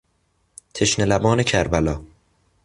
تشنه 0.73 1.05
لبان 1.05 1.43
کربلا 1.43 2.03